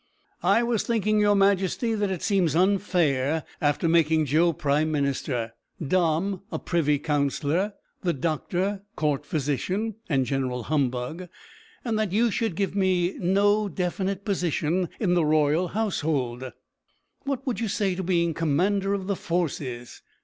[0.41, 6.41] "I was thinking, your majesty, that it seems unfair, after making Joe prime minister, Dom
[6.51, 11.29] a privy councillor, the doctor Court physician and general humbug,
[11.83, 16.51] that you should give me no definite position in the royal household."
[17.25, 20.01] "What would you say to being commander of the forces?"